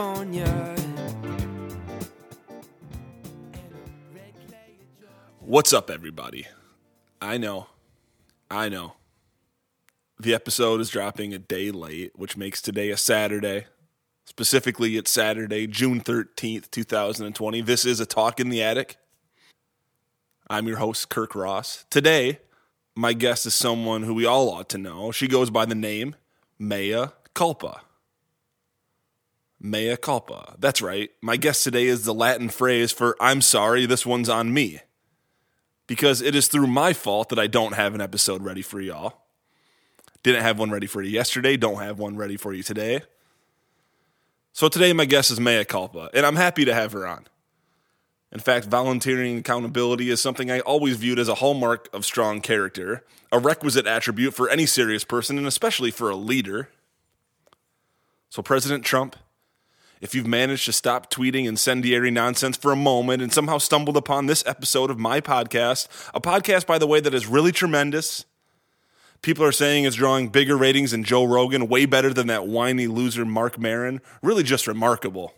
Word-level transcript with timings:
California. 0.00 0.76
What's 5.40 5.74
up, 5.74 5.90
everybody? 5.90 6.46
I 7.20 7.36
know, 7.36 7.66
I 8.50 8.70
know. 8.70 8.94
The 10.18 10.32
episode 10.32 10.80
is 10.80 10.88
dropping 10.88 11.34
a 11.34 11.38
day 11.38 11.70
late, 11.70 12.12
which 12.16 12.34
makes 12.34 12.62
today 12.62 12.88
a 12.88 12.96
Saturday. 12.96 13.66
Specifically, 14.24 14.96
it's 14.96 15.10
Saturday, 15.10 15.66
June 15.66 16.00
13th, 16.00 16.70
2020. 16.70 17.60
This 17.60 17.84
is 17.84 18.00
a 18.00 18.06
Talk 18.06 18.40
in 18.40 18.48
the 18.48 18.62
Attic. 18.62 18.96
I'm 20.48 20.66
your 20.66 20.78
host, 20.78 21.10
Kirk 21.10 21.34
Ross. 21.34 21.84
Today, 21.90 22.38
my 22.96 23.12
guest 23.12 23.44
is 23.44 23.54
someone 23.54 24.04
who 24.04 24.14
we 24.14 24.24
all 24.24 24.48
ought 24.48 24.70
to 24.70 24.78
know. 24.78 25.12
She 25.12 25.28
goes 25.28 25.50
by 25.50 25.66
the 25.66 25.74
name 25.74 26.16
Maya 26.58 27.08
Culpa. 27.34 27.82
Mea 29.60 29.96
culpa. 29.96 30.56
That's 30.58 30.80
right. 30.80 31.10
My 31.20 31.36
guest 31.36 31.62
today 31.62 31.86
is 31.86 32.04
the 32.04 32.14
Latin 32.14 32.48
phrase 32.48 32.92
for 32.92 33.16
I'm 33.20 33.42
sorry, 33.42 33.84
this 33.86 34.06
one's 34.06 34.28
on 34.28 34.52
me. 34.54 34.80
Because 35.86 36.22
it 36.22 36.34
is 36.34 36.48
through 36.48 36.68
my 36.68 36.92
fault 36.92 37.28
that 37.28 37.38
I 37.38 37.46
don't 37.46 37.74
have 37.74 37.94
an 37.94 38.00
episode 38.00 38.42
ready 38.42 38.62
for 38.62 38.80
y'all. 38.80 39.22
Didn't 40.22 40.42
have 40.42 40.58
one 40.58 40.70
ready 40.70 40.86
for 40.86 41.02
you 41.02 41.10
yesterday, 41.10 41.56
don't 41.56 41.82
have 41.82 41.98
one 41.98 42.16
ready 42.16 42.36
for 42.36 42.52
you 42.52 42.62
today. 42.62 43.02
So 44.52 44.68
today, 44.68 44.92
my 44.92 45.04
guest 45.04 45.30
is 45.30 45.38
Mea 45.38 45.64
culpa, 45.64 46.10
and 46.12 46.26
I'm 46.26 46.36
happy 46.36 46.64
to 46.64 46.74
have 46.74 46.92
her 46.92 47.06
on. 47.06 47.26
In 48.32 48.40
fact, 48.40 48.66
volunteering 48.66 49.38
accountability 49.38 50.10
is 50.10 50.20
something 50.20 50.50
I 50.50 50.60
always 50.60 50.96
viewed 50.96 51.18
as 51.18 51.28
a 51.28 51.36
hallmark 51.36 51.88
of 51.92 52.04
strong 52.04 52.40
character, 52.40 53.04
a 53.32 53.38
requisite 53.38 53.86
attribute 53.86 54.34
for 54.34 54.48
any 54.48 54.66
serious 54.66 55.04
person, 55.04 55.38
and 55.38 55.46
especially 55.46 55.90
for 55.90 56.10
a 56.10 56.16
leader. 56.16 56.68
So, 58.28 58.42
President 58.42 58.84
Trump, 58.84 59.16
if 60.00 60.14
you've 60.14 60.26
managed 60.26 60.64
to 60.64 60.72
stop 60.72 61.10
tweeting 61.10 61.46
incendiary 61.46 62.10
nonsense 62.10 62.56
for 62.56 62.72
a 62.72 62.76
moment 62.76 63.22
and 63.22 63.32
somehow 63.32 63.58
stumbled 63.58 63.96
upon 63.96 64.26
this 64.26 64.44
episode 64.46 64.90
of 64.90 64.98
my 64.98 65.20
podcast, 65.20 65.88
a 66.14 66.20
podcast, 66.20 66.66
by 66.66 66.78
the 66.78 66.86
way, 66.86 67.00
that 67.00 67.14
is 67.14 67.26
really 67.26 67.52
tremendous. 67.52 68.24
People 69.22 69.44
are 69.44 69.52
saying 69.52 69.84
it's 69.84 69.96
drawing 69.96 70.28
bigger 70.28 70.56
ratings 70.56 70.92
than 70.92 71.04
Joe 71.04 71.24
Rogan, 71.24 71.68
way 71.68 71.84
better 71.84 72.14
than 72.14 72.28
that 72.28 72.46
whiny 72.46 72.86
loser 72.86 73.26
Marc 73.26 73.58
Maron. 73.58 74.00
Really 74.22 74.42
just 74.42 74.66
remarkable 74.66 75.34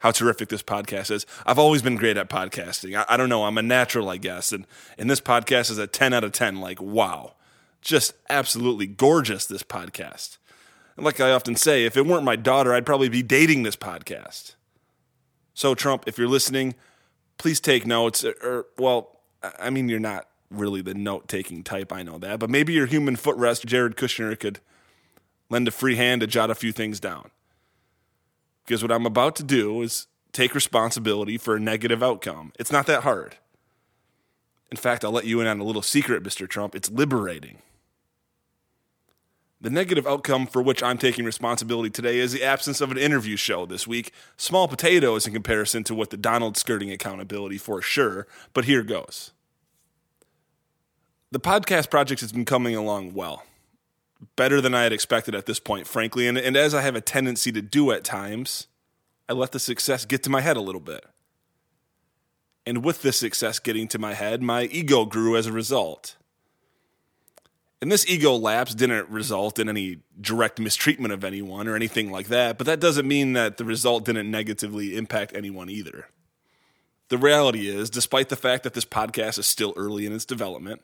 how 0.00 0.10
terrific 0.10 0.50
this 0.50 0.62
podcast 0.62 1.10
is. 1.10 1.24
I've 1.46 1.58
always 1.58 1.80
been 1.80 1.96
great 1.96 2.18
at 2.18 2.28
podcasting. 2.28 2.94
I, 2.94 3.14
I, 3.14 3.16
don't 3.16 3.30
know, 3.30 3.44
I'm 3.44 3.56
a 3.56 3.62
natural, 3.62 4.10
I 4.10 4.18
guess. 4.18 4.52
And, 4.52 4.66
and 4.98 5.08
this 5.08 5.22
podcast 5.22 5.70
is 5.70 5.78
a 5.78 5.86
10 5.86 6.12
out 6.12 6.24
of 6.24 6.32
10. 6.32 6.60
Like, 6.60 6.82
wow. 6.82 7.32
Just 7.80 8.12
absolutely 8.28 8.86
gorgeous, 8.86 9.46
this 9.46 9.62
podcast. 9.62 10.36
Like 10.96 11.20
I 11.20 11.32
often 11.32 11.56
say, 11.56 11.84
if 11.84 11.96
it 11.96 12.06
weren't 12.06 12.24
my 12.24 12.36
daughter, 12.36 12.72
I'd 12.72 12.86
probably 12.86 13.08
be 13.08 13.22
dating 13.22 13.64
this 13.64 13.76
podcast. 13.76 14.54
So, 15.52 15.74
Trump, 15.74 16.04
if 16.06 16.18
you're 16.18 16.28
listening, 16.28 16.74
please 17.38 17.60
take 17.60 17.86
notes. 17.86 18.24
Or, 18.24 18.34
or 18.42 18.66
well, 18.78 19.20
I 19.58 19.70
mean, 19.70 19.88
you're 19.88 20.00
not 20.00 20.28
really 20.50 20.82
the 20.82 20.94
note 20.94 21.28
taking 21.28 21.62
type, 21.62 21.92
I 21.92 22.02
know 22.02 22.18
that. 22.18 22.38
But 22.38 22.50
maybe 22.50 22.72
your 22.72 22.86
human 22.86 23.16
footrest, 23.16 23.64
Jared 23.64 23.96
Kushner, 23.96 24.38
could 24.38 24.60
lend 25.50 25.68
a 25.68 25.72
free 25.72 25.96
hand 25.96 26.20
to 26.20 26.26
jot 26.26 26.50
a 26.50 26.54
few 26.54 26.72
things 26.72 27.00
down. 27.00 27.30
Because 28.64 28.82
what 28.82 28.92
I'm 28.92 29.06
about 29.06 29.36
to 29.36 29.42
do 29.42 29.82
is 29.82 30.06
take 30.32 30.54
responsibility 30.54 31.36
for 31.38 31.56
a 31.56 31.60
negative 31.60 32.02
outcome. 32.02 32.52
It's 32.58 32.72
not 32.72 32.86
that 32.86 33.02
hard. 33.02 33.36
In 34.70 34.76
fact, 34.76 35.04
I'll 35.04 35.12
let 35.12 35.26
you 35.26 35.40
in 35.40 35.46
on 35.46 35.60
a 35.60 35.64
little 35.64 35.82
secret, 35.82 36.22
Mr. 36.22 36.48
Trump. 36.48 36.74
It's 36.74 36.90
liberating. 36.90 37.58
The 39.64 39.70
negative 39.70 40.06
outcome 40.06 40.46
for 40.46 40.60
which 40.60 40.82
I'm 40.82 40.98
taking 40.98 41.24
responsibility 41.24 41.88
today 41.88 42.18
is 42.18 42.32
the 42.32 42.44
absence 42.44 42.82
of 42.82 42.90
an 42.90 42.98
interview 42.98 43.34
show 43.34 43.64
this 43.64 43.86
week. 43.86 44.12
Small 44.36 44.68
potatoes 44.68 45.26
in 45.26 45.32
comparison 45.32 45.82
to 45.84 45.94
what 45.94 46.10
the 46.10 46.18
Donald 46.18 46.58
skirting 46.58 46.90
accountability 46.90 47.56
for 47.56 47.80
sure, 47.80 48.26
but 48.52 48.66
here 48.66 48.82
goes. 48.82 49.32
The 51.30 51.40
podcast 51.40 51.88
project 51.88 52.20
has 52.20 52.30
been 52.30 52.44
coming 52.44 52.76
along 52.76 53.14
well 53.14 53.44
better 54.36 54.60
than 54.60 54.74
I 54.74 54.82
had 54.82 54.92
expected 54.92 55.34
at 55.34 55.46
this 55.46 55.60
point, 55.60 55.86
frankly. 55.86 56.28
And, 56.28 56.36
and 56.36 56.58
as 56.58 56.74
I 56.74 56.82
have 56.82 56.94
a 56.94 57.00
tendency 57.00 57.50
to 57.52 57.62
do 57.62 57.90
at 57.90 58.04
times, 58.04 58.66
I 59.30 59.32
let 59.32 59.52
the 59.52 59.58
success 59.58 60.04
get 60.04 60.22
to 60.24 60.30
my 60.30 60.42
head 60.42 60.58
a 60.58 60.60
little 60.60 60.78
bit. 60.78 61.06
And 62.66 62.84
with 62.84 63.00
this 63.00 63.16
success 63.16 63.60
getting 63.60 63.88
to 63.88 63.98
my 63.98 64.12
head, 64.12 64.42
my 64.42 64.64
ego 64.64 65.06
grew 65.06 65.38
as 65.38 65.46
a 65.46 65.52
result. 65.52 66.16
And 67.84 67.92
this 67.92 68.08
ego 68.08 68.34
lapse 68.34 68.74
didn't 68.74 69.10
result 69.10 69.58
in 69.58 69.68
any 69.68 69.98
direct 70.18 70.58
mistreatment 70.58 71.12
of 71.12 71.22
anyone 71.22 71.68
or 71.68 71.76
anything 71.76 72.10
like 72.10 72.28
that, 72.28 72.56
but 72.56 72.66
that 72.66 72.80
doesn't 72.80 73.06
mean 73.06 73.34
that 73.34 73.58
the 73.58 73.64
result 73.66 74.06
didn't 74.06 74.30
negatively 74.30 74.96
impact 74.96 75.36
anyone 75.36 75.68
either. 75.68 76.08
The 77.08 77.18
reality 77.18 77.68
is, 77.68 77.90
despite 77.90 78.30
the 78.30 78.36
fact 78.36 78.62
that 78.62 78.72
this 78.72 78.86
podcast 78.86 79.38
is 79.38 79.46
still 79.46 79.74
early 79.76 80.06
in 80.06 80.14
its 80.14 80.24
development, 80.24 80.80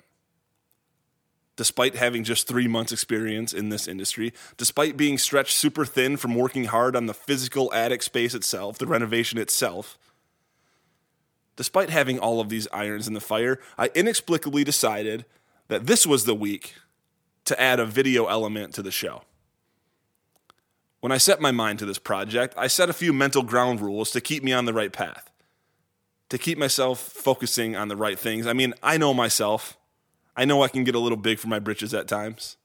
despite 1.57 1.97
having 1.97 2.23
just 2.23 2.47
three 2.47 2.69
months' 2.69 2.93
experience 2.93 3.55
in 3.55 3.71
this 3.71 3.89
industry, 3.89 4.35
despite 4.59 4.99
being 4.99 5.17
stretched 5.17 5.57
super 5.57 5.87
thin 5.87 6.19
from 6.19 6.35
working 6.35 6.67
hard 6.67 6.95
on 6.95 7.07
the 7.07 7.15
physical 7.15 7.73
attic 7.73 8.03
space 8.03 8.35
itself, 8.35 8.77
the 8.77 8.87
renovation 8.87 9.39
itself, 9.39 9.97
despite 11.57 11.89
having 11.89 12.19
all 12.19 12.43
of 12.43 12.51
these 12.51 12.69
irons 12.75 13.09
in 13.09 13.15
the 13.15 13.21
fire, 13.23 13.59
I 13.79 13.91
inexplicably 13.95 14.65
decided 14.65 15.25
that 15.69 15.87
this 15.87 16.07
was 16.07 16.27
the 16.27 16.35
week 16.35 16.75
to 17.51 17.61
add 17.61 17.81
a 17.81 17.85
video 17.85 18.27
element 18.27 18.73
to 18.75 18.83
the 18.83 18.93
show. 18.93 19.23
When 21.01 21.11
I 21.11 21.19
set 21.19 21.41
my 21.41 21.51
mind 21.51 21.81
to 21.81 21.85
this 21.85 21.99
project, 21.99 22.55
I 22.57 22.69
set 22.69 22.89
a 22.89 22.93
few 22.93 23.13
mental 23.13 23.43
ground 23.43 23.81
rules 23.81 24.13
to 24.13 24.21
keep 24.21 24.45
me 24.45 24.53
on 24.53 24.67
the 24.67 24.73
right 24.73 24.93
path, 24.93 25.33
to 26.29 26.39
keep 26.39 26.59
myself 26.59 27.01
focusing 27.01 27.75
on 27.75 27.89
the 27.89 27.97
right 27.97 28.17
things. 28.17 28.47
I 28.47 28.53
mean, 28.53 28.73
I 28.85 28.99
know 28.99 29.13
myself. 29.13 29.77
I 30.37 30.45
know 30.45 30.63
I 30.63 30.69
can 30.69 30.85
get 30.85 30.95
a 30.95 31.01
little 31.01 31.19
big 31.19 31.41
for 31.41 31.49
my 31.49 31.59
britches 31.59 31.93
at 31.93 32.07
times. 32.07 32.57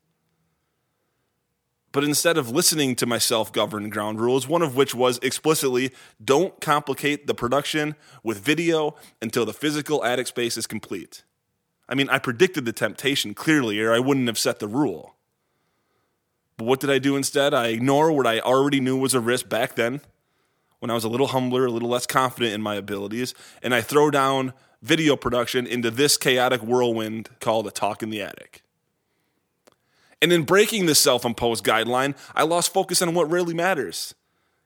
But 1.91 2.03
instead 2.03 2.37
of 2.37 2.51
listening 2.51 2.95
to 2.97 3.07
my 3.07 3.17
self 3.17 3.51
governed 3.51 3.91
ground 3.91 4.21
rules, 4.21 4.47
one 4.47 4.61
of 4.61 4.75
which 4.75 4.93
was 4.93 5.17
explicitly 5.23 5.91
don't 6.23 6.61
complicate 6.61 7.25
the 7.25 7.33
production 7.33 7.95
with 8.21 8.37
video 8.37 8.95
until 9.19 9.47
the 9.47 9.53
physical 9.53 10.03
attic 10.03 10.27
space 10.27 10.57
is 10.57 10.67
complete. 10.67 11.23
I 11.87 11.95
mean, 11.95 12.09
I 12.09 12.19
predicted 12.19 12.65
the 12.65 12.73
temptation 12.73 13.33
clearly, 13.33 13.79
or 13.79 13.93
I 13.93 13.99
wouldn't 13.99 14.27
have 14.27 14.39
set 14.39 14.59
the 14.59 14.67
rule. 14.67 15.15
But 16.57 16.65
what 16.65 16.79
did 16.79 16.89
I 16.89 16.99
do 16.99 17.15
instead? 17.15 17.53
I 17.53 17.67
ignore 17.67 18.11
what 18.11 18.27
I 18.27 18.39
already 18.39 18.79
knew 18.79 18.97
was 18.97 19.13
a 19.13 19.19
risk 19.19 19.49
back 19.49 19.75
then, 19.75 20.01
when 20.79 20.89
I 20.89 20.93
was 20.93 21.03
a 21.03 21.09
little 21.09 21.27
humbler, 21.27 21.65
a 21.65 21.71
little 21.71 21.89
less 21.89 22.05
confident 22.05 22.53
in 22.53 22.61
my 22.61 22.75
abilities, 22.75 23.33
and 23.61 23.73
I 23.73 23.81
throw 23.81 24.09
down 24.09 24.53
video 24.81 25.15
production 25.15 25.65
into 25.65 25.91
this 25.91 26.17
chaotic 26.17 26.61
whirlwind 26.61 27.29
called 27.39 27.67
a 27.67 27.71
talk 27.71 28.03
in 28.03 28.09
the 28.09 28.21
attic. 28.21 28.61
And 30.21 30.31
in 30.31 30.43
breaking 30.43 30.85
this 30.85 30.99
self 30.99 31.25
imposed 31.25 31.63
guideline, 31.63 32.15
I 32.35 32.43
lost 32.43 32.73
focus 32.73 33.01
on 33.01 33.13
what 33.13 33.29
really 33.29 33.53
matters 33.53 34.15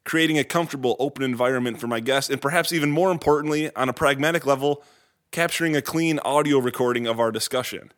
creating 0.06 0.40
a 0.40 0.44
comfortable, 0.44 0.96
open 0.97 1.24
environment 1.24 1.79
for 1.79 1.85
my 1.85 2.00
guests, 2.00 2.31
and 2.31 2.41
perhaps 2.41 2.74
even 2.74 2.90
more 2.90 3.12
importantly, 3.12 3.74
on 3.75 3.90
a 3.90 3.94
pragmatic 3.94 4.44
level, 4.44 4.84
capturing 5.31 5.75
a 5.75 5.81
clean 5.81 6.19
audio 6.19 6.57
recording 6.57 7.06
of 7.06 7.19
our 7.19 7.31
discussion. 7.31 7.91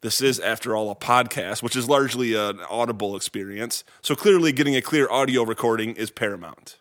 This 0.00 0.22
is, 0.22 0.40
after 0.40 0.74
all, 0.74 0.90
a 0.90 0.94
podcast, 0.94 1.62
which 1.62 1.76
is 1.76 1.88
largely 1.88 2.34
an 2.34 2.60
audible 2.70 3.14
experience, 3.14 3.84
so 4.00 4.16
clearly 4.16 4.50
getting 4.50 4.74
a 4.74 4.80
clear 4.80 5.10
audio 5.10 5.42
recording 5.42 5.94
is 5.96 6.10
paramount. 6.10 6.78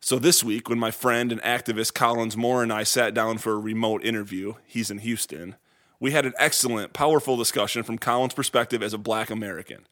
So 0.00 0.18
this 0.18 0.42
week, 0.42 0.68
when 0.68 0.78
my 0.78 0.90
friend 0.90 1.30
and 1.30 1.42
activist 1.42 1.94
Collins 1.94 2.36
Moore 2.36 2.62
and 2.62 2.72
I 2.72 2.82
sat 2.82 3.14
down 3.14 3.38
for 3.38 3.52
a 3.52 3.58
remote 3.58 4.04
interview, 4.04 4.54
he's 4.66 4.90
in 4.90 4.98
Houston, 4.98 5.54
we 6.00 6.10
had 6.10 6.26
an 6.26 6.32
excellent, 6.38 6.92
powerful 6.92 7.36
discussion 7.36 7.84
from 7.84 7.98
Collins' 7.98 8.34
perspective 8.34 8.82
as 8.82 8.94
a 8.94 8.98
black 8.98 9.30
American. 9.30 9.86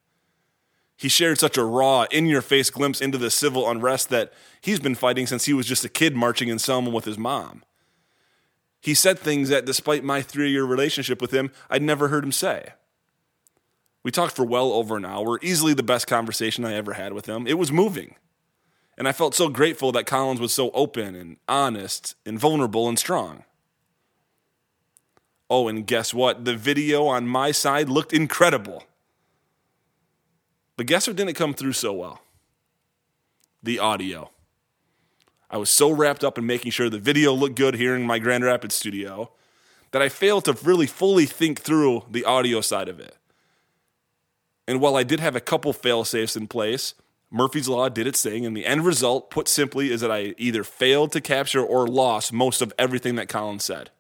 He 0.96 1.08
shared 1.08 1.38
such 1.38 1.58
a 1.58 1.64
raw, 1.64 2.06
in 2.10 2.26
your 2.26 2.40
face 2.40 2.70
glimpse 2.70 3.00
into 3.00 3.18
the 3.18 3.30
civil 3.30 3.70
unrest 3.70 4.08
that 4.08 4.32
he's 4.60 4.80
been 4.80 4.94
fighting 4.94 5.26
since 5.26 5.44
he 5.44 5.52
was 5.52 5.66
just 5.66 5.84
a 5.84 5.90
kid 5.90 6.16
marching 6.16 6.48
in 6.48 6.58
Selma 6.58 6.90
with 6.90 7.04
his 7.04 7.18
mom. 7.18 7.64
He 8.80 8.94
said 8.94 9.18
things 9.18 9.48
that, 9.48 9.66
despite 9.66 10.04
my 10.04 10.22
three 10.22 10.50
year 10.50 10.64
relationship 10.64 11.20
with 11.20 11.32
him, 11.32 11.50
I'd 11.68 11.82
never 11.82 12.08
heard 12.08 12.24
him 12.24 12.32
say. 12.32 12.72
We 14.02 14.10
talked 14.10 14.36
for 14.36 14.44
well 14.44 14.72
over 14.72 14.96
an 14.96 15.04
hour, 15.04 15.38
easily 15.42 15.74
the 15.74 15.82
best 15.82 16.06
conversation 16.06 16.64
I 16.64 16.74
ever 16.74 16.92
had 16.92 17.12
with 17.12 17.26
him. 17.26 17.46
It 17.46 17.58
was 17.58 17.72
moving. 17.72 18.14
And 18.96 19.06
I 19.06 19.12
felt 19.12 19.34
so 19.34 19.48
grateful 19.48 19.92
that 19.92 20.06
Collins 20.06 20.40
was 20.40 20.52
so 20.52 20.70
open 20.70 21.14
and 21.14 21.36
honest 21.48 22.14
and 22.24 22.38
vulnerable 22.38 22.88
and 22.88 22.98
strong. 22.98 23.44
Oh, 25.50 25.68
and 25.68 25.86
guess 25.86 26.14
what? 26.14 26.44
The 26.44 26.56
video 26.56 27.06
on 27.06 27.28
my 27.28 27.50
side 27.50 27.88
looked 27.88 28.12
incredible. 28.12 28.84
But 30.76 30.86
guess 30.86 31.06
what 31.06 31.16
didn't 31.16 31.34
come 31.34 31.54
through 31.54 31.72
so 31.72 31.92
well? 31.92 32.22
The 33.62 33.78
audio. 33.78 34.30
I 35.50 35.56
was 35.56 35.70
so 35.70 35.90
wrapped 35.90 36.24
up 36.24 36.38
in 36.38 36.46
making 36.46 36.72
sure 36.72 36.90
the 36.90 36.98
video 36.98 37.32
looked 37.32 37.56
good 37.56 37.76
here 37.76 37.94
in 37.94 38.02
my 38.02 38.18
Grand 38.18 38.44
Rapids 38.44 38.74
studio 38.74 39.30
that 39.92 40.02
I 40.02 40.08
failed 40.08 40.44
to 40.46 40.52
really 40.64 40.86
fully 40.86 41.24
think 41.24 41.60
through 41.60 42.04
the 42.10 42.24
audio 42.24 42.60
side 42.60 42.88
of 42.88 43.00
it. 43.00 43.16
And 44.68 44.80
while 44.80 44.96
I 44.96 45.04
did 45.04 45.20
have 45.20 45.36
a 45.36 45.40
couple 45.40 45.72
fail 45.72 46.04
safes 46.04 46.36
in 46.36 46.48
place, 46.48 46.94
Murphy's 47.30 47.68
Law 47.68 47.88
did 47.88 48.06
its 48.06 48.22
thing, 48.22 48.44
and 48.44 48.56
the 48.56 48.66
end 48.66 48.84
result, 48.84 49.30
put 49.30 49.48
simply, 49.48 49.90
is 49.90 50.00
that 50.00 50.10
I 50.10 50.34
either 50.38 50.64
failed 50.64 51.12
to 51.12 51.20
capture 51.20 51.62
or 51.62 51.86
lost 51.86 52.32
most 52.32 52.60
of 52.62 52.72
everything 52.78 53.14
that 53.16 53.28
Collins 53.28 53.64
said. 53.64 53.90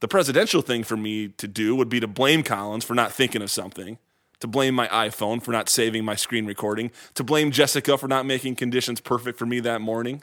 The 0.00 0.08
presidential 0.08 0.62
thing 0.62 0.82
for 0.82 0.96
me 0.96 1.28
to 1.28 1.46
do 1.46 1.76
would 1.76 1.88
be 1.88 2.00
to 2.00 2.08
blame 2.08 2.42
Collins 2.42 2.84
for 2.84 2.94
not 2.94 3.12
thinking 3.12 3.42
of 3.42 3.50
something, 3.50 3.98
to 4.42 4.48
blame 4.48 4.74
my 4.74 4.88
iPhone 4.88 5.40
for 5.40 5.52
not 5.52 5.68
saving 5.68 6.04
my 6.04 6.16
screen 6.16 6.46
recording, 6.46 6.90
to 7.14 7.24
blame 7.24 7.52
Jessica 7.52 7.96
for 7.96 8.08
not 8.08 8.26
making 8.26 8.56
conditions 8.56 9.00
perfect 9.00 9.38
for 9.38 9.46
me 9.46 9.60
that 9.60 9.80
morning. 9.80 10.22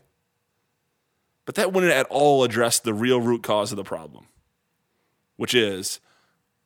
But 1.45 1.55
that 1.55 1.73
wouldn't 1.73 1.93
at 1.93 2.05
all 2.09 2.43
address 2.43 2.79
the 2.79 2.93
real 2.93 3.21
root 3.21 3.43
cause 3.43 3.71
of 3.71 3.77
the 3.77 3.83
problem, 3.83 4.27
which 5.37 5.55
is 5.55 6.01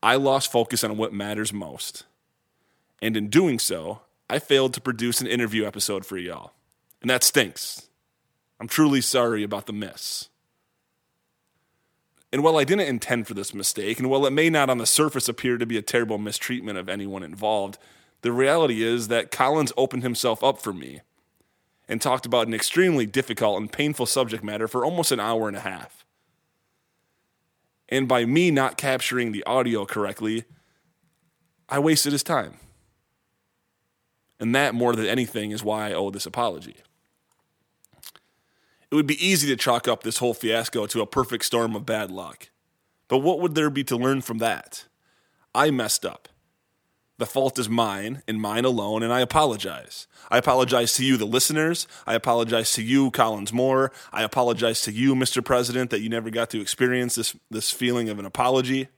I 0.01 0.15
lost 0.15 0.51
focus 0.51 0.83
on 0.83 0.97
what 0.97 1.13
matters 1.13 1.53
most. 1.53 2.05
And 3.01 3.15
in 3.15 3.29
doing 3.29 3.59
so, 3.59 4.01
I 4.29 4.39
failed 4.39 4.73
to 4.73 4.81
produce 4.81 5.21
an 5.21 5.27
interview 5.27 5.65
episode 5.65 6.07
for 6.07 6.17
y'all. 6.17 6.53
And 7.01 7.09
that 7.09 7.23
stinks. 7.23 7.87
I'm 8.59 8.67
truly 8.67 9.01
sorry 9.01 9.43
about 9.43 9.67
the 9.67 9.73
miss. 9.73 10.29
And 12.33 12.43
while 12.43 12.57
I 12.57 12.63
didn't 12.63 12.87
intend 12.87 13.27
for 13.27 13.35
this 13.35 13.53
mistake, 13.53 13.99
and 13.99 14.09
while 14.09 14.25
it 14.25 14.33
may 14.33 14.49
not 14.49 14.67
on 14.67 14.79
the 14.79 14.87
surface 14.87 15.29
appear 15.29 15.59
to 15.59 15.67
be 15.67 15.77
a 15.77 15.83
terrible 15.83 16.17
mistreatment 16.17 16.79
of 16.79 16.89
anyone 16.89 17.21
involved, 17.21 17.77
the 18.21 18.31
reality 18.31 18.81
is 18.81 19.07
that 19.09 19.29
Collins 19.29 19.71
opened 19.77 20.01
himself 20.01 20.43
up 20.43 20.59
for 20.59 20.73
me 20.73 21.01
and 21.87 22.01
talked 22.01 22.25
about 22.25 22.47
an 22.47 22.53
extremely 22.55 23.05
difficult 23.05 23.61
and 23.61 23.71
painful 23.71 24.07
subject 24.07 24.43
matter 24.43 24.67
for 24.67 24.83
almost 24.83 25.11
an 25.11 25.19
hour 25.19 25.47
and 25.47 25.55
a 25.55 25.59
half. 25.59 26.03
And 27.87 28.07
by 28.07 28.25
me 28.25 28.49
not 28.49 28.77
capturing 28.77 29.31
the 29.31 29.43
audio 29.43 29.85
correctly, 29.85 30.45
I 31.69 31.77
wasted 31.77 32.13
his 32.13 32.23
time. 32.23 32.55
And 34.39 34.55
that, 34.55 34.73
more 34.73 34.95
than 34.95 35.05
anything, 35.05 35.51
is 35.51 35.63
why 35.63 35.89
I 35.89 35.93
owe 35.93 36.09
this 36.09 36.25
apology. 36.25 36.77
It 38.93 38.95
would 38.95 39.07
be 39.07 39.27
easy 39.27 39.47
to 39.47 39.55
chalk 39.55 39.87
up 39.87 40.03
this 40.03 40.19
whole 40.19 40.35
fiasco 40.35 40.85
to 40.85 41.01
a 41.01 41.07
perfect 41.07 41.45
storm 41.45 41.75
of 41.75 41.83
bad 41.83 42.11
luck. 42.11 42.49
But 43.07 43.23
what 43.23 43.39
would 43.39 43.55
there 43.55 43.71
be 43.71 43.83
to 43.85 43.97
learn 43.97 44.21
from 44.21 44.37
that? 44.37 44.85
I 45.55 45.71
messed 45.71 46.05
up. 46.05 46.29
The 47.17 47.25
fault 47.25 47.57
is 47.57 47.67
mine 47.67 48.21
and 48.27 48.39
mine 48.39 48.65
alone, 48.65 49.01
and 49.01 49.11
I 49.11 49.21
apologize. 49.21 50.05
I 50.29 50.37
apologize 50.37 50.93
to 50.97 51.03
you, 51.03 51.17
the 51.17 51.25
listeners. 51.25 51.87
I 52.05 52.13
apologize 52.13 52.71
to 52.73 52.83
you, 52.83 53.09
Collins 53.09 53.51
Moore. 53.51 53.91
I 54.11 54.21
apologize 54.21 54.83
to 54.83 54.91
you, 54.91 55.15
Mr. 55.15 55.43
President, 55.43 55.89
that 55.89 56.01
you 56.01 56.09
never 56.09 56.29
got 56.29 56.51
to 56.51 56.61
experience 56.61 57.15
this, 57.15 57.35
this 57.49 57.71
feeling 57.71 58.09
of 58.09 58.19
an 58.19 58.25
apology. 58.25 58.89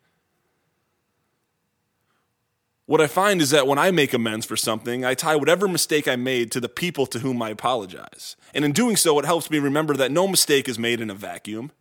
What 2.87 3.01
I 3.01 3.07
find 3.07 3.41
is 3.41 3.49
that 3.49 3.65
when 3.65 3.79
I 3.79 3.89
make 3.89 4.13
amends 4.13 4.45
for 4.45 4.55
something, 4.55 5.03
I 5.03 5.15
tie 5.15 5.35
whatever 5.35 5.67
mistake 5.67 6.07
I 6.07 6.15
made 6.15 6.51
to 6.51 6.59
the 6.59 6.69
people 6.69 7.07
to 7.07 7.19
whom 7.19 7.41
I 7.41 7.49
apologize. 7.49 8.35
And 8.53 8.63
in 8.63 8.73
doing 8.73 8.95
so, 8.95 9.17
it 9.17 9.25
helps 9.25 9.49
me 9.49 9.57
remember 9.57 9.95
that 9.95 10.11
no 10.11 10.27
mistake 10.27 10.69
is 10.69 10.77
made 10.77 11.01
in 11.01 11.09
a 11.09 11.15
vacuum. 11.15 11.71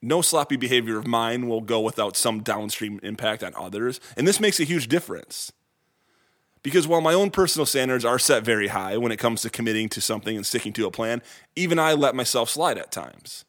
No 0.00 0.22
sloppy 0.22 0.56
behavior 0.56 0.98
of 0.98 1.06
mine 1.06 1.48
will 1.48 1.60
go 1.60 1.80
without 1.80 2.16
some 2.16 2.40
downstream 2.42 2.98
impact 3.02 3.44
on 3.44 3.54
others. 3.54 4.00
And 4.16 4.26
this 4.26 4.40
makes 4.40 4.58
a 4.58 4.64
huge 4.64 4.88
difference. 4.88 5.52
Because 6.62 6.88
while 6.88 7.00
my 7.00 7.12
own 7.12 7.30
personal 7.30 7.66
standards 7.66 8.04
are 8.04 8.18
set 8.18 8.44
very 8.44 8.68
high 8.68 8.96
when 8.96 9.12
it 9.12 9.18
comes 9.18 9.42
to 9.42 9.50
committing 9.50 9.88
to 9.90 10.00
something 10.00 10.34
and 10.34 10.46
sticking 10.46 10.72
to 10.74 10.86
a 10.86 10.90
plan, 10.90 11.20
even 11.56 11.78
I 11.78 11.92
let 11.92 12.14
myself 12.14 12.48
slide 12.48 12.78
at 12.78 12.90
times. 12.90 13.44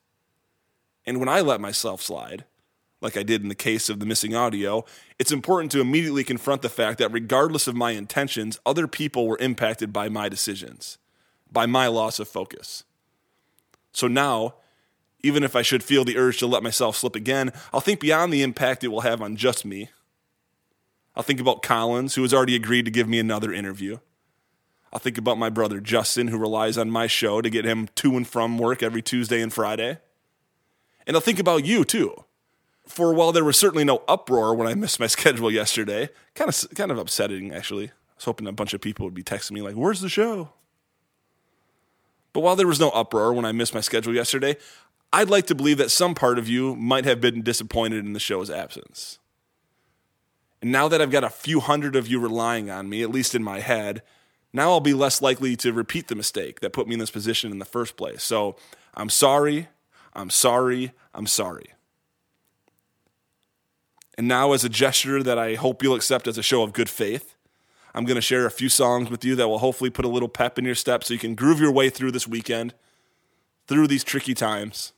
And 1.06 1.20
when 1.20 1.30
I 1.30 1.42
let 1.42 1.62
myself 1.62 2.02
slide, 2.02 2.46
like 3.04 3.18
I 3.18 3.24
did 3.24 3.44
in 3.44 3.50
the 3.50 3.56
case 3.56 3.90
of 3.90 4.00
the 4.00 4.06
missing 4.06 4.34
audio, 4.34 4.86
it's 5.20 5.32
important 5.32 5.74
to 5.74 5.82
immediately 5.82 6.24
confront 6.24 6.62
the 6.62 6.70
fact 6.70 7.00
that 7.00 7.12
regardless 7.12 7.68
of 7.68 7.76
my 7.76 7.92
intentions, 7.92 8.60
other 8.66 8.88
people 8.88 9.28
were 9.28 9.38
impacted 9.40 9.92
by 9.92 10.08
my 10.08 10.30
decisions, 10.30 10.98
by 11.52 11.66
my 11.66 11.88
loss 11.88 12.18
of 12.18 12.30
focus. 12.30 12.86
So 13.92 14.08
now, 14.08 14.56
even 15.22 15.44
if 15.44 15.54
I 15.54 15.62
should 15.62 15.84
feel 15.84 16.06
the 16.06 16.18
urge 16.18 16.40
to 16.40 16.48
let 16.48 16.64
myself 16.64 16.96
slip 16.96 17.16
again, 17.16 17.52
I'll 17.74 17.82
think 17.82 18.00
beyond 18.00 18.32
the 18.32 18.42
impact 18.42 18.86
it 18.86 18.88
will 18.88 19.02
have 19.02 19.22
on 19.22 19.36
just 19.36 19.66
me. 19.66 19.90
I'll 21.14 21.24
think 21.24 21.42
about 21.42 21.62
Collins, 21.62 22.16
who 22.16 22.22
has 22.22 22.34
already 22.34 22.56
agreed 22.56 22.86
to 22.86 22.92
give 22.92 23.10
me 23.10 23.20
another 23.20 23.52
interview. 23.52 23.98
I'll 24.94 25.00
think 25.00 25.18
about 25.18 25.38
my 25.38 25.50
brother 25.50 25.82
Justin, 25.82 26.30
who 26.30 26.38
relies 26.38 26.78
on 26.78 26.90
my 26.90 27.08
show 27.08 27.42
to 27.42 27.50
get 27.50 27.66
him 27.66 27.90
to 27.96 28.16
and 28.16 28.28
from 28.28 28.58
work 28.58 28.82
every 28.82 29.02
Tuesday 29.02 29.42
and 29.42 29.52
Friday. 29.52 30.00
And 31.06 31.18
I'll 31.18 31.22
think 31.22 31.40
about 31.40 31.66
you, 31.66 31.84
too 31.84 32.24
for 32.88 33.14
while 33.14 33.32
there 33.32 33.44
was 33.44 33.58
certainly 33.58 33.84
no 33.84 34.04
uproar 34.08 34.54
when 34.54 34.68
I 34.68 34.74
missed 34.74 35.00
my 35.00 35.08
schedule 35.18 35.52
yesterday, 35.52 36.10
kind 36.36 36.50
of 36.50 36.76
kind 36.76 36.92
of 36.92 36.98
upsetting 36.98 37.54
actually. 37.54 37.88
I 37.88 38.16
was 38.18 38.26
hoping 38.26 38.48
a 38.48 38.52
bunch 38.52 38.74
of 38.74 38.82
people 38.82 39.06
would 39.06 39.14
be 39.14 39.24
texting 39.24 39.52
me 39.52 39.62
like, 39.62 39.76
"Where's 39.76 40.02
the 40.02 40.10
show?" 40.10 40.50
But 42.34 42.42
while 42.42 42.56
there 42.56 42.68
was 42.68 42.80
no 42.80 42.90
uproar 42.90 43.32
when 43.34 43.46
I 43.46 43.52
missed 43.52 43.76
my 43.76 43.82
schedule 43.82 44.14
yesterday, 44.14 44.58
I'd 45.12 45.30
like 45.30 45.46
to 45.48 45.56
believe 45.56 45.78
that 45.78 45.92
some 45.92 46.16
part 46.16 46.40
of 46.40 46.50
you 46.50 46.76
might 46.76 47.06
have 47.06 47.22
been 47.22 47.44
disappointed 47.44 48.04
in 48.04 48.14
the 48.14 48.20
show's 48.20 48.50
absence. 48.50 49.20
And 50.60 50.72
now 50.72 50.88
that 50.88 51.02
I've 51.02 51.12
got 51.12 51.24
a 51.24 51.30
few 51.30 51.60
hundred 51.60 51.96
of 51.96 52.08
you 52.08 52.20
relying 52.20 52.72
on 52.72 52.90
me, 52.90 53.04
at 53.04 53.12
least 53.12 53.36
in 53.36 53.44
my 53.44 53.60
head, 53.60 54.02
now 54.52 54.72
I'll 54.72 54.80
be 54.80 54.94
less 54.94 55.22
likely 55.22 55.56
to 55.58 55.74
repeat 55.74 56.08
the 56.08 56.16
mistake 56.16 56.62
that 56.62 56.74
put 56.74 56.88
me 56.88 56.94
in 56.94 57.00
this 57.00 57.12
position 57.12 57.52
in 57.52 57.60
the 57.60 57.66
first 57.66 57.98
place. 57.98 58.24
So 58.24 58.56
I'm 58.96 59.10
sorry, 59.10 59.68
I'm 60.14 60.30
sorry, 60.30 60.94
I'm 61.14 61.28
sorry. 61.28 61.74
And 64.18 64.27
now, 64.27 64.54
as 64.54 64.63
a 64.63 64.69
gesture 64.69 65.24
that 65.24 65.39
I 65.39 65.56
hope 65.56 65.81
you'll 65.81 65.95
accept 65.95 66.27
as 66.27 66.38
a 66.38 66.44
show 66.44 66.62
of 66.63 66.74
good 66.74 66.89
faith, 66.89 67.36
I'm 67.95 68.06
going 68.06 68.15
to 68.15 68.21
share 68.21 68.45
a 68.45 68.51
few 68.51 68.69
songs 68.69 69.10
with 69.10 69.24
you 69.24 69.36
that 69.36 69.48
will 69.48 69.60
hopefully 69.60 69.89
put 69.89 70.06
a 70.06 70.07
little 70.07 70.30
pep 70.30 70.57
in 70.57 70.65
your 70.65 70.75
step 70.75 71.04
so 71.04 71.13
you 71.13 71.19
can 71.19 71.36
groove 71.36 71.60
your 71.60 71.71
way 71.71 71.89
through 71.89 72.12
this 72.12 72.27
weekend, 72.27 72.74
through 73.68 73.88
these 73.88 74.04
tricky 74.04 74.33
times. 74.33 74.94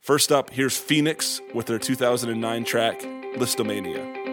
First 0.00 0.32
up, 0.32 0.50
here's 0.50 0.76
Phoenix 0.76 1.40
with 1.54 1.66
their 1.66 1.78
2009 1.78 2.64
track, 2.64 3.00
Lisztomania. 3.36 4.31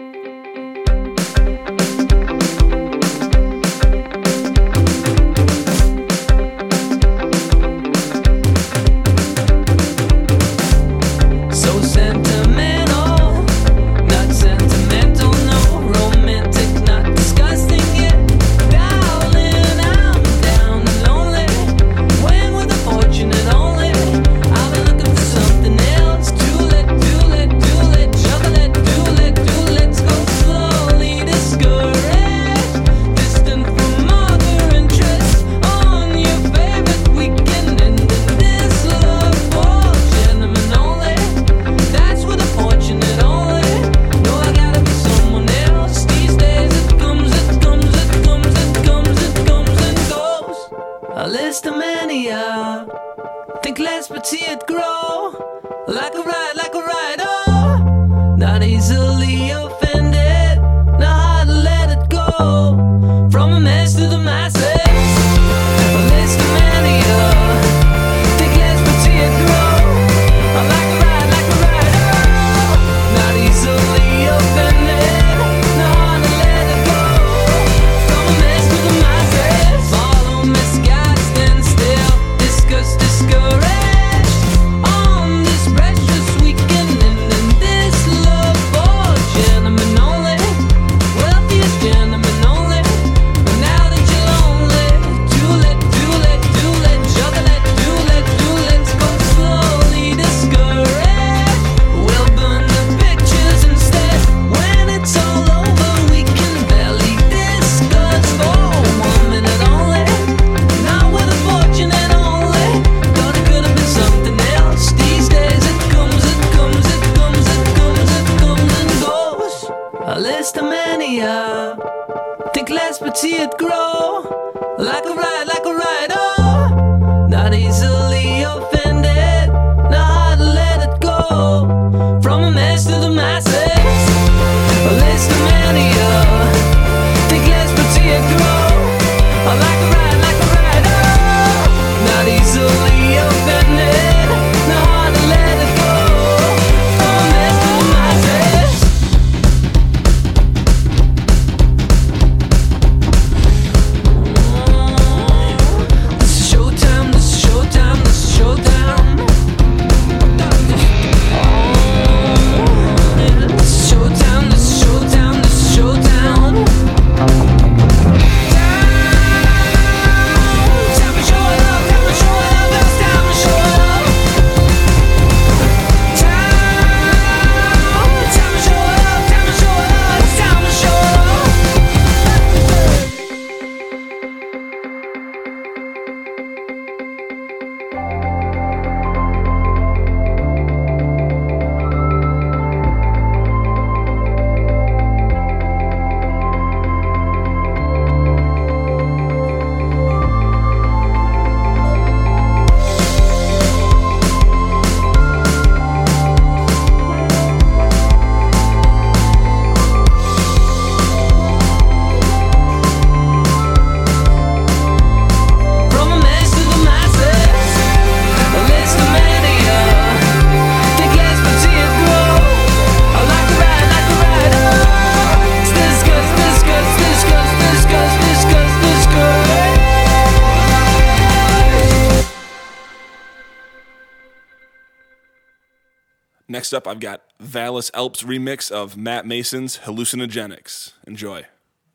Next 236.70 236.86
up, 236.86 236.86
I've 236.86 237.00
got 237.00 237.22
Vallis 237.40 237.90
Alps 237.94 238.22
remix 238.22 238.70
of 238.70 238.96
Matt 238.96 239.24
Maeson's 239.24 239.78
Hallucinogenics. 239.78 240.92
Enjoy. 241.04 241.46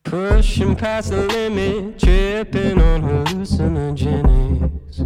Pushing 0.04 0.76
past 0.76 1.12
the 1.12 1.26
limit, 1.28 1.98
tripping 1.98 2.82
on 2.82 3.02
hallucinogenics. 3.02 5.00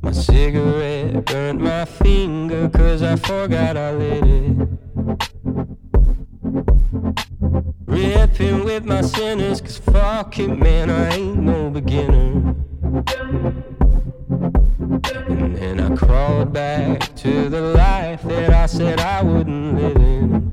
My 0.00 0.12
cigarette 0.12 1.24
burnt 1.24 1.60
my 1.60 1.84
finger, 1.86 2.68
cause 2.68 3.02
I 3.02 3.16
forgot 3.16 3.76
I 3.76 3.90
lit 3.90 4.22
it. 4.24 4.68
Ripping 7.86 8.64
with 8.64 8.84
my 8.84 9.00
sinners, 9.00 9.60
cause 9.60 9.78
fuck 9.78 10.38
it, 10.38 10.56
man, 10.56 10.90
I 10.90 11.16
ain't 11.16 11.38
no 11.38 11.68
beginner. 11.68 12.54
And 15.04 15.56
then 15.56 15.80
I 15.80 15.94
crawled 15.94 16.52
back 16.52 17.14
to 17.16 17.48
the 17.50 17.60
life 17.60 18.22
that 18.22 18.50
I 18.50 18.66
said 18.66 18.98
I 18.98 19.22
wouldn't 19.22 19.76
live 19.76 19.96
in. 19.96 20.52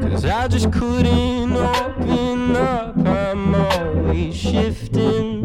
Cause 0.00 0.24
I 0.24 0.46
just 0.46 0.72
couldn't 0.72 1.56
open 1.56 2.54
up, 2.56 2.96
I'm 2.98 3.54
always 3.54 4.36
shifting. 4.36 5.42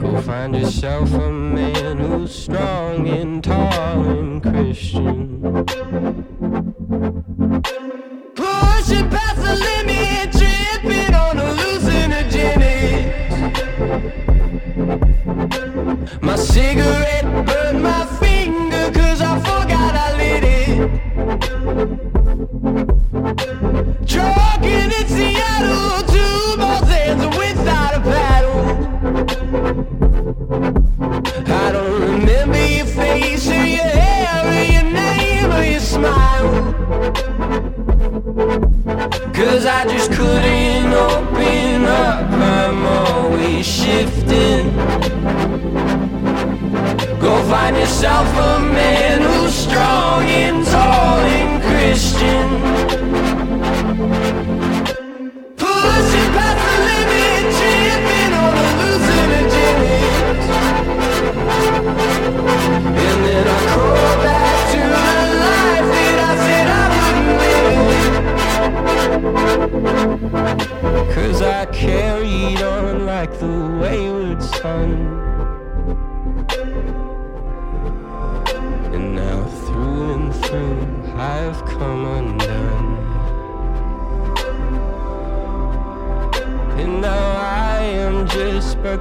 Go 0.00 0.20
find 0.22 0.54
yourself 0.54 1.14
a 1.14 1.30
man 1.30 1.98
who's 1.98 2.34
strong 2.34 3.08
and 3.08 3.42
tall 3.42 4.04
and 4.04 4.42
Christian. 4.42 5.40
Push 8.34 8.90
it 8.90 9.10
past 9.10 9.36
the 9.36 9.54
limit. 9.54 10.05
cigarette. 16.56 17.15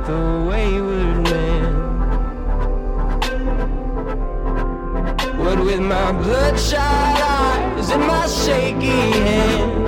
the 0.06 0.46
wayward 0.48 1.24
man. 1.32 1.74
What 5.40 5.60
with 5.66 5.80
my 5.80 6.12
bloodshot 6.12 7.22
eyes 7.22 7.90
and 7.90 8.06
my 8.06 8.28
shaky 8.28 8.88
hand. 8.88 9.86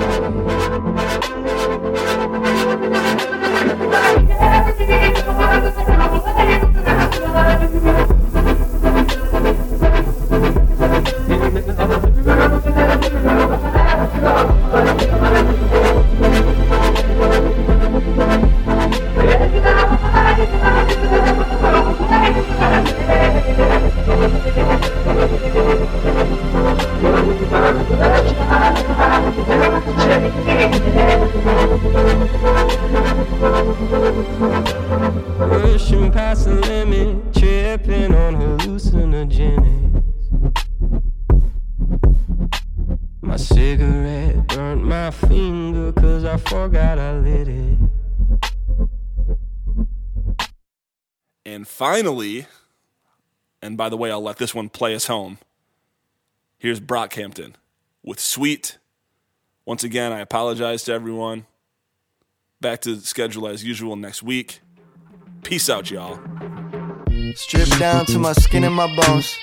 Rushing 35.38 36.12
past 36.12 36.44
the 36.44 36.54
limit, 36.54 37.32
tripping 37.32 38.14
on 38.14 38.36
hallucinogens. 38.36 40.02
My 43.22 43.36
cigarette 43.36 44.46
burnt 44.48 44.84
my 44.84 45.10
finger, 45.10 45.92
cause 45.92 46.24
I 46.24 46.36
forgot 46.36 46.98
I 46.98 47.18
lit 47.18 47.48
it. 47.48 47.78
And 51.46 51.66
finally, 51.66 52.46
and 53.62 53.78
by 53.78 53.88
the 53.88 53.96
way, 53.96 54.10
I'll 54.10 54.22
let 54.22 54.36
this 54.36 54.54
one 54.54 54.68
play 54.68 54.94
us 54.94 55.06
home. 55.06 55.38
Here's 56.58 56.80
Brockhampton 56.80 57.54
with 58.02 58.20
Sweet. 58.20 58.76
Once 59.64 59.84
again, 59.84 60.12
I 60.12 60.20
apologize 60.20 60.82
to 60.84 60.92
everyone. 60.92 61.46
Back 62.60 62.80
to 62.80 62.96
schedule 62.96 63.46
as 63.46 63.62
usual 63.62 63.94
next 63.94 64.20
week. 64.20 64.62
Peace 65.44 65.70
out, 65.70 65.92
y'all. 65.92 66.18
Stripped 67.36 67.78
down 67.78 68.04
to 68.06 68.18
my 68.18 68.32
skin 68.32 68.64
and 68.64 68.74
my 68.74 68.88
bones. 68.96 69.38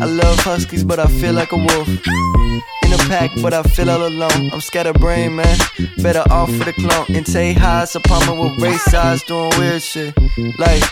I 0.00 0.06
love 0.06 0.38
huskies, 0.38 0.82
but 0.82 0.98
I 0.98 1.06
feel 1.06 1.34
like 1.34 1.52
a 1.52 1.58
wolf. 1.58 1.86
In 1.86 2.92
a 2.94 2.96
pack, 3.06 3.32
but 3.42 3.52
I 3.52 3.62
feel 3.64 3.90
all 3.90 4.06
alone. 4.06 4.50
I'm 4.50 4.62
scatterbrained, 4.62 5.36
man. 5.36 5.58
Better 5.98 6.24
off 6.30 6.50
for 6.56 6.64
the 6.64 6.72
clone. 6.72 7.14
In 7.14 7.24
Tay 7.24 7.52
Highs, 7.52 7.96
apartment 7.96 8.40
with 8.40 8.62
race 8.62 8.94
eyes, 8.94 9.22
doing 9.24 9.52
weird 9.58 9.82
shit. 9.82 10.16
Like, 10.58 10.82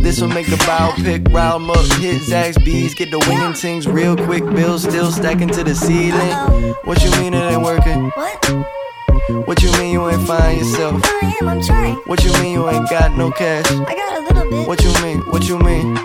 this 0.00 0.18
will 0.18 0.28
make 0.28 0.46
the 0.46 0.56
biopic. 0.64 1.30
round 1.30 1.68
up, 1.68 1.84
hit 2.00 2.22
Zaxby's, 2.22 2.94
get 2.94 3.10
the 3.10 3.18
winging 3.28 3.52
things 3.52 3.86
real 3.86 4.16
quick. 4.16 4.46
Bills 4.46 4.84
still 4.84 5.12
stacking 5.12 5.50
to 5.50 5.62
the 5.62 5.74
ceiling. 5.74 6.72
What 6.84 7.04
you 7.04 7.10
mean 7.20 7.34
it 7.34 7.52
ain't 7.52 7.60
working? 7.60 8.08
What? 8.12 8.81
What 9.28 9.62
you 9.62 9.70
mean 9.72 9.92
you 9.92 10.08
ain't 10.08 10.26
find 10.26 10.58
yourself? 10.58 11.00
I 11.04 11.36
am, 11.40 11.48
I'm 11.48 11.62
trying. 11.62 11.94
What 12.06 12.24
you 12.24 12.32
mean 12.40 12.52
you 12.54 12.68
ain't 12.68 12.90
got 12.90 13.16
no 13.16 13.30
cash? 13.30 13.70
I 13.70 13.94
got 13.94 14.18
a 14.18 14.20
little 14.20 14.50
bit. 14.50 14.66
What 14.66 14.82
you 14.82 14.92
mean? 15.00 15.20
What 15.30 15.44
you 15.48 15.58
mean? 15.58 15.96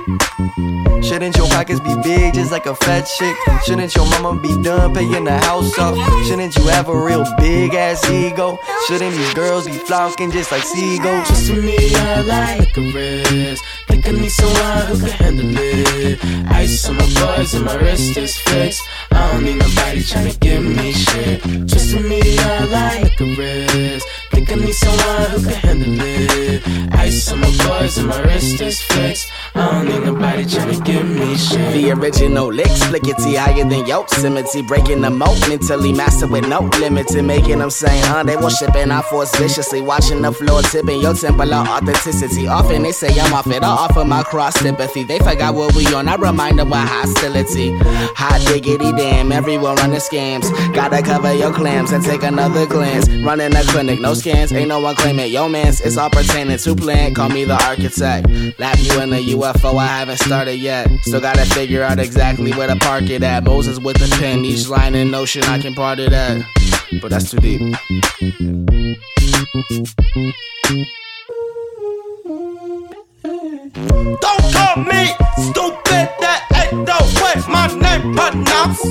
Shouldn't 1.01 1.35
your 1.35 1.47
pockets 1.47 1.79
be 1.79 1.95
big 2.03 2.35
just 2.35 2.51
like 2.51 2.67
a 2.67 2.75
fat 2.75 3.05
chick? 3.05 3.35
Shouldn't 3.65 3.95
your 3.95 4.05
mama 4.05 4.39
be 4.39 4.49
done 4.61 4.93
paying 4.93 5.23
the 5.23 5.37
house 5.39 5.77
off? 5.79 5.97
Shouldn't 6.25 6.55
you 6.57 6.67
have 6.67 6.89
a 6.89 7.05
real 7.05 7.25
big 7.39 7.73
ass 7.73 8.07
ego? 8.09 8.59
Shouldn't 8.87 9.15
these 9.15 9.33
girls 9.33 9.65
be 9.65 9.73
flocking 9.73 10.31
just 10.31 10.51
like 10.51 10.63
seagulls? 10.63 11.27
Just 11.27 11.47
to 11.47 11.61
me, 11.61 11.77
I 11.95 12.21
like 12.21 12.77
a 12.77 12.81
wrist. 12.81 13.63
I 14.07 14.11
need 14.11 14.29
someone 14.29 14.85
who 14.87 14.99
can 14.99 15.09
handle 15.09 15.53
it. 15.57 16.23
Ice 16.49 16.87
on 16.87 16.95
my 16.95 17.05
buzz 17.15 17.53
and 17.55 17.65
my 17.65 17.75
wrist 17.75 18.15
is 18.15 18.37
fixed. 18.37 18.81
I 19.11 19.33
don't 19.33 19.43
need 19.43 19.57
nobody 19.57 19.99
tryna 19.99 20.39
give 20.39 20.63
me 20.63 20.93
shit. 20.93 21.41
To 21.41 21.99
me, 21.99 22.21
I 22.39 22.63
like 22.65 23.19
a 23.19 23.25
wrist. 23.35 24.07
Think 24.37 24.51
I 24.51 24.55
need 24.55 24.73
someone 24.73 25.31
who 25.31 25.49
can 25.49 25.55
handle 25.65 25.97
it. 25.99 26.93
Ice 26.93 27.31
on 27.31 27.39
my 27.39 27.49
buzz 27.57 27.97
and 27.97 28.07
my 28.07 28.21
wrist 28.21 28.61
is 28.61 28.79
fixed. 28.83 29.31
I 29.55 29.71
don't 29.71 29.85
need 29.87 30.05
nobody 30.05 30.43
tryna 30.43 30.85
give 30.85 31.09
me 31.09 31.35
shit. 31.35 31.73
The 31.73 31.91
original 31.93 32.53
licks, 32.53 32.79
flickety 32.83 33.35
higher 33.35 33.67
than 33.67 33.87
Yosemite. 33.87 34.61
Breaking 34.61 35.01
the 35.01 35.09
moat 35.09 35.39
mentally, 35.49 35.91
master 35.91 36.27
with 36.27 36.47
no 36.47 36.59
limit 36.79 37.07
to 37.07 37.23
making 37.23 37.59
them 37.59 37.71
say, 37.71 37.99
uh, 38.11 38.21
they 38.21 38.37
worshiping 38.37 38.91
our 38.91 39.01
force 39.01 39.35
viciously. 39.37 39.81
Watching 39.81 40.21
the 40.21 40.31
floor 40.31 40.61
tipping 40.61 41.01
your 41.01 41.15
temple 41.15 41.51
of 41.51 41.67
authenticity. 41.67 42.47
Often 42.47 42.83
they 42.83 42.91
say 42.91 43.09
I'm 43.19 43.33
off 43.33 43.47
it, 43.47 43.63
I 43.63 43.69
offer 43.69 44.05
my 44.05 44.21
cross 44.21 44.53
sympathy. 44.59 45.03
They 45.03 45.17
forgot 45.17 45.55
what 45.55 45.75
we 45.75 45.87
on, 45.95 46.07
I 46.07 46.15
remind 46.15 46.59
them 46.59 46.71
of 46.71 46.77
hostility. 46.77 47.75
Hot 47.79 48.39
diggity 48.45 48.91
damn, 48.91 49.31
everyone 49.31 49.77
running 49.77 49.97
scams. 49.97 50.45
Gotta 50.75 51.01
cover 51.01 51.33
your 51.33 51.51
clams 51.53 51.91
and 51.91 52.03
take 52.03 52.21
another 52.21 52.67
glance. 52.67 53.09
Running 53.09 53.55
a 53.55 53.63
clinic, 53.63 53.99
no 53.99 54.13
ain't 54.33 54.67
no 54.67 54.79
one 54.79 54.95
claiming 54.95 55.31
yo 55.31 55.47
mans. 55.47 55.81
It's 55.81 55.97
all 55.97 56.09
pertaining 56.09 56.57
to 56.57 56.75
plan, 56.75 57.13
call 57.13 57.29
me 57.29 57.45
the 57.45 57.61
architect. 57.65 58.27
Lap 58.59 58.77
you 58.79 59.01
in 59.01 59.13
a 59.13 59.23
UFO, 59.33 59.77
I 59.77 59.87
haven't 59.87 60.17
started 60.17 60.55
yet. 60.55 60.89
Still 61.01 61.21
gotta 61.21 61.45
figure 61.45 61.83
out 61.83 61.99
exactly 61.99 62.51
where 62.53 62.67
to 62.67 62.75
park 62.75 63.09
it 63.09 63.23
at. 63.23 63.43
Moses 63.43 63.79
with 63.79 63.97
the 63.97 64.13
pen, 64.19 64.45
each 64.45 64.67
line 64.67 64.95
in 64.95 65.13
ocean 65.13 65.43
I 65.43 65.59
can 65.59 65.73
part 65.73 65.99
it 65.99 66.13
at. 66.13 66.43
But 67.01 67.11
that's 67.11 67.31
too 67.31 67.37
deep. 67.37 67.61
Don't 74.19 74.53
call 74.53 74.77
me 74.77 75.07
stupid, 75.37 76.09
that 76.19 76.46
ain't 76.71 76.85
the 76.85 76.99
way 77.21 77.35
my 77.47 77.67
name 77.67 78.15
pronounced. 78.15 78.83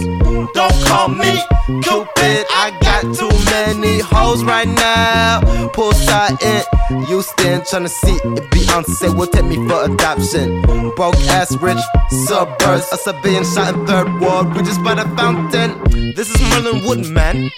Don't 0.54 0.86
call 0.86 1.08
me 1.08 1.38
Cupid, 1.66 2.46
I 2.50 2.70
got 2.80 3.02
too 3.16 3.28
many 3.50 3.98
hoes 3.98 4.44
right 4.44 4.68
now. 4.68 5.40
Poolside 5.74 6.40
in 6.40 7.04
Houston, 7.06 7.60
tryna 7.62 7.88
see 7.88 8.12
if 8.12 8.50
Beyonce 8.50 9.16
will 9.16 9.26
take 9.26 9.46
me 9.46 9.56
for 9.68 9.84
adoption. 9.84 10.62
Broke 10.94 11.16
ass 11.26 11.56
rich 11.56 11.82
suburbs, 12.28 12.86
a 12.92 12.96
civilian 12.98 13.44
shot 13.44 13.74
in 13.74 13.84
third 13.84 14.20
world, 14.20 14.54
we 14.54 14.62
just 14.62 14.80
by 14.84 14.94
the 14.94 15.04
fountain. 15.16 15.82
This 16.14 16.30
is 16.30 16.36
Merlyn 16.36 16.86
Woodman. 16.86 17.50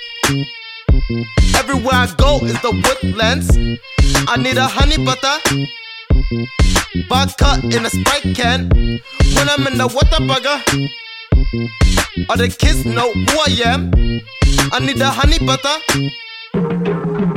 Everywhere 1.57 1.94
I 1.94 2.14
go 2.16 2.38
is 2.44 2.59
the 2.62 2.72
woodlands. 2.72 3.59
I 4.26 4.37
need 4.37 4.57
a 4.57 4.66
honey 4.66 4.96
butter. 5.04 5.37
Vodka 7.08 7.61
in 7.64 7.87
a 7.87 7.90
Sprite 7.90 8.34
can. 8.34 8.68
When 8.70 9.48
I'm 9.48 9.66
in 9.66 9.78
the 9.78 9.87
Whataburger, 9.88 10.58
all 12.28 12.37
the 12.37 12.48
kids 12.48 12.84
know 12.84 13.12
who 13.12 13.38
I 13.46 13.62
am. 13.64 13.90
I 14.72 14.80
need 14.80 14.96
the 14.96 15.06
honey 15.06 15.38
butter. 15.38 15.76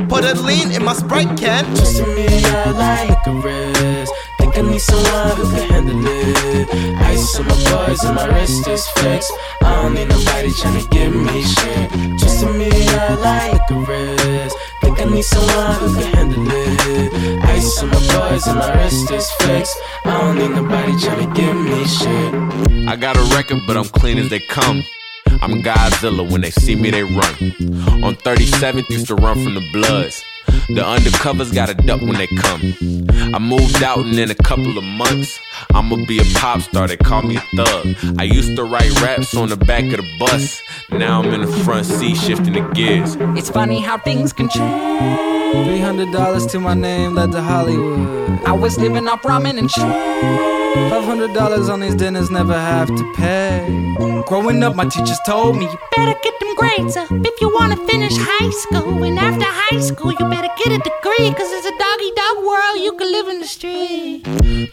Put 0.08 0.24
a 0.24 0.34
lean 0.40 0.72
in 0.72 0.84
my 0.84 0.94
Sprite 0.94 1.36
can. 1.38 1.64
Just 1.76 1.98
to 1.98 2.06
me, 2.06 2.26
I 2.28 2.70
like 2.70 3.44
wrist. 3.44 4.12
Think 4.38 4.58
I 4.58 4.62
need 4.62 4.80
someone 4.80 5.36
who 5.36 5.44
can 5.54 5.68
handle 5.70 6.06
it. 6.06 6.68
Ice 7.02 7.38
on 7.38 7.46
my 7.46 7.54
buzz 7.70 8.04
and 8.04 8.16
my 8.16 8.26
wrist 8.26 8.66
is 8.68 8.86
fixed. 8.88 9.32
I 9.62 9.82
don't 9.82 9.94
need 9.94 10.08
nobody 10.08 10.48
tryna 10.50 10.90
give 10.90 11.14
me 11.14 11.42
shit. 11.42 11.90
Just 12.18 12.40
to 12.40 12.52
me, 12.52 12.70
I 12.70 13.14
like 13.14 13.70
I 13.70 14.61
need 15.12 15.24
someone 15.24 15.74
who 15.80 15.94
can 16.00 16.14
handle 16.14 16.46
it. 16.48 17.44
Ice 17.44 17.82
on 17.82 17.88
my 17.90 17.94
buzz 17.94 18.46
and 18.46 18.58
my 18.58 18.72
wrist 18.76 19.10
is 19.10 19.30
fixed. 19.32 19.76
I 20.04 20.20
don't 20.20 20.38
need 20.38 20.50
nobody 20.50 20.92
tryna 20.92 21.34
give 21.34 21.56
me 21.56 21.84
shit. 21.86 22.88
I 22.88 22.96
got 22.96 23.16
a 23.16 23.22
record, 23.36 23.60
but 23.66 23.76
I'm 23.76 23.84
clean 23.84 24.18
as 24.18 24.30
they 24.30 24.40
come. 24.40 24.82
I'm 25.42 25.62
Godzilla, 25.62 26.30
when 26.30 26.40
they 26.40 26.50
see 26.50 26.76
me, 26.76 26.90
they 26.90 27.02
run. 27.02 27.34
On 28.04 28.14
37th, 28.14 28.88
used 28.90 29.08
to 29.08 29.14
run 29.14 29.42
from 29.42 29.54
the 29.54 29.68
Bloods. 29.72 30.24
The 30.68 30.82
undercovers 30.82 31.54
gotta 31.54 31.74
duck 31.74 32.00
when 32.00 32.14
they 32.14 32.26
come. 32.26 32.74
I 33.34 33.38
moved 33.38 33.82
out, 33.82 33.98
and 33.98 34.18
in 34.18 34.30
a 34.30 34.34
couple 34.34 34.76
of 34.78 34.84
months, 34.84 35.38
I'ma 35.74 35.96
be 36.06 36.18
a 36.18 36.24
pop 36.34 36.60
star. 36.60 36.86
They 36.88 36.96
call 36.96 37.22
me 37.22 37.36
a 37.36 37.40
thug. 37.56 37.96
I 38.18 38.24
used 38.24 38.56
to 38.56 38.64
write 38.64 38.92
raps 39.00 39.34
on 39.36 39.48
the 39.48 39.56
back 39.56 39.84
of 39.84 39.98
the 39.98 40.16
bus. 40.18 40.62
Now 40.90 41.22
I'm 41.22 41.32
in 41.32 41.40
the 41.42 41.52
front 41.64 41.86
seat, 41.86 42.16
shifting 42.16 42.52
the 42.54 42.68
gears. 42.74 43.16
It's 43.38 43.50
funny 43.50 43.80
how 43.80 43.98
things 43.98 44.32
can 44.32 44.48
change. 44.48 45.66
Three 45.66 45.80
hundred 45.80 46.12
dollars 46.12 46.46
to 46.46 46.60
my 46.60 46.74
name 46.74 47.14
led 47.14 47.32
to 47.32 47.42
Hollywood. 47.42 48.42
I 48.46 48.52
was 48.52 48.78
living 48.78 49.06
off 49.08 49.22
ramen 49.22 49.58
and 49.58 49.70
shit. 49.70 50.61
Five 50.74 51.04
hundred 51.04 51.34
dollars 51.34 51.68
on 51.68 51.80
these 51.80 51.94
dinners, 51.94 52.30
never 52.30 52.54
have 52.54 52.88
to 52.88 53.12
pay. 53.14 53.66
Growing 54.26 54.62
up, 54.62 54.74
my 54.74 54.86
teachers 54.86 55.18
told 55.26 55.56
me, 55.58 55.64
You 55.64 55.78
better 55.96 56.18
get 56.22 56.34
them 56.40 56.54
grades 56.54 56.96
up 56.96 57.10
if 57.10 57.40
you 57.40 57.52
wanna 57.52 57.76
finish 57.86 58.14
high 58.16 58.50
school. 58.50 59.02
And 59.04 59.18
after 59.18 59.44
high 59.46 59.80
school, 59.80 60.12
you 60.12 60.24
better 60.30 60.48
get 60.56 60.72
a 60.72 60.78
degree, 60.78 61.30
cause 61.32 61.50
it's 61.52 61.66
a 61.66 61.76
doggy 61.78 62.12
dog 62.16 62.36
world, 62.46 62.78
you 62.78 62.92
can 62.96 63.12
live 63.12 63.28
in 63.28 63.40
the 63.40 63.46
street. 63.46 64.22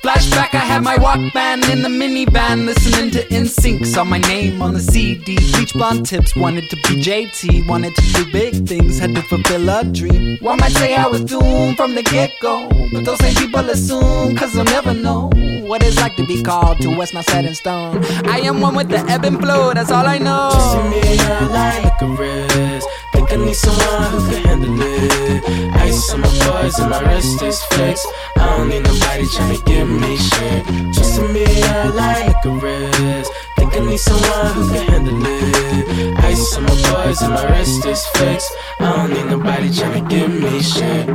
Flashback, 0.03 0.53
I 0.53 0.63
had 0.71 0.83
my 0.83 0.95
Walkman 0.95 1.69
in 1.69 1.81
the 1.81 1.89
minivan, 1.89 2.65
listening 2.65 3.11
to 3.11 3.27
NSYNC. 3.27 3.85
Saw 3.85 4.03
my 4.05 4.19
name 4.19 4.61
on 4.61 4.73
the 4.73 4.79
CD. 4.79 5.35
Bleach 5.51 5.73
blonde 5.73 6.05
tips, 6.05 6.35
wanted 6.35 6.69
to 6.69 6.75
be 6.77 7.01
JT, 7.01 7.67
wanted 7.67 7.95
to 7.95 8.01
do 8.13 8.31
big 8.31 8.65
things, 8.67 8.99
had 8.99 9.13
to 9.15 9.21
fulfill 9.23 9.67
a 9.69 9.83
dream. 9.83 10.37
One 10.39 10.59
might 10.59 10.71
say 10.71 10.95
I 10.95 11.07
was 11.07 11.25
doomed 11.25 11.75
from 11.75 11.95
the 11.95 12.03
get 12.03 12.31
go, 12.41 12.69
but 12.93 13.03
those 13.03 13.19
same 13.19 13.35
people 13.35 13.69
assume, 13.69 14.35
cause 14.37 14.53
they'll 14.53 14.63
never 14.63 14.93
know 14.93 15.29
what 15.69 15.83
it's 15.89 15.99
like 15.99 16.15
to 16.15 16.23
be 16.23 16.41
called 16.41 16.79
to 16.81 16.89
what's 16.95 17.13
not 17.13 17.25
set 17.25 17.45
in 17.45 17.55
stone. 17.55 18.03
I 18.25 18.39
am 18.49 18.61
one 18.61 18.75
with 18.75 18.89
the 18.89 18.99
ebb 19.09 19.25
and 19.25 19.39
flow, 19.39 19.73
that's 19.73 19.91
all 19.91 20.05
I 20.05 20.19
know. 20.19 20.51
Just 20.53 20.75
to 20.77 20.83
me, 20.89 21.01
I 21.19 21.47
like 21.61 22.01
a 22.01 22.07
wrist. 22.07 22.87
Think 23.11 23.33
I 23.33 23.35
need 23.37 23.55
someone 23.55 24.11
who 24.11 24.19
can 24.29 24.43
handle 24.45 24.77
it. 24.79 25.43
Ice 25.77 26.13
on 26.13 26.21
my 26.21 26.27
buzz 26.45 26.79
and 26.79 26.91
my 26.91 27.01
wrist 27.09 27.41
is 27.41 27.63
fixed. 27.73 28.07
I 28.37 28.57
don't 28.57 28.69
need 28.69 28.83
nobody 28.83 29.25
tryna 29.25 29.65
give 29.65 29.89
me 29.89 30.17
shit. 30.17 30.65
Just 30.93 31.15
to 31.15 31.27
me, 31.27 31.45
I 31.45 31.87
like 31.89 32.45
a 32.45 32.51
wrist. 32.61 33.31
I 33.73 33.85
need 33.85 33.97
someone 33.97 34.53
who 34.53 34.73
can 34.73 34.87
handle 34.87 35.21
it. 35.25 36.17
Ice 36.25 36.57
on 36.57 36.63
my 36.63 36.75
buzz 36.91 37.21
and 37.21 37.33
my 37.33 37.45
wrist 37.49 37.85
is 37.85 38.05
fixed. 38.15 38.51
I 38.79 38.95
don't 38.95 39.13
need 39.13 39.25
nobody 39.25 39.69
tryna 39.69 40.09
give 40.09 40.29
me 40.29 40.61
shit. 40.61 41.07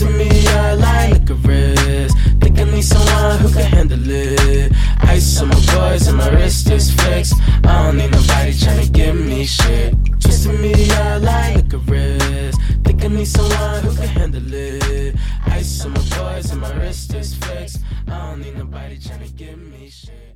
To 0.00 0.06
me, 0.16 0.28
I 0.48 0.74
like 0.74 1.28
a 1.30 1.34
wrist. 1.34 2.16
Think 2.40 2.58
I 2.58 2.64
need 2.64 2.82
someone 2.82 3.38
who 3.40 3.52
can 3.52 3.70
handle 3.70 4.10
it. 4.10 4.72
Ice 5.02 5.40
on 5.40 5.48
my 5.48 5.54
buzz 5.66 6.08
and 6.08 6.18
my 6.18 6.28
wrist 6.30 6.70
is 6.70 6.90
fixed. 6.92 7.34
I 7.64 7.84
don't 7.84 7.96
need 7.96 8.10
nobody 8.10 8.52
tryna 8.52 8.92
give 8.92 9.16
me 9.16 9.44
shit. 9.44 9.94
To 10.20 10.52
me, 10.54 10.72
I 10.92 11.18
like 11.18 11.72
a 11.74 11.78
wrist. 11.78 12.58
Think 12.82 13.04
I 13.04 13.08
need 13.08 13.26
someone 13.26 13.82
who 13.82 13.94
can 13.94 14.08
handle 14.08 14.54
it. 14.54 15.16
Ice 15.46 15.84
on 15.84 15.92
my 15.92 16.00
buzz 16.16 16.50
and 16.50 16.60
my 16.62 16.72
wrist 16.76 17.12
is 17.14 17.34
fixed. 17.34 17.80
I 18.08 18.30
don't 18.30 18.40
need 18.40 18.56
nobody 18.56 18.96
tryna 18.96 19.36
give 19.36 19.58
me 19.58 19.90
shit. 19.90 20.29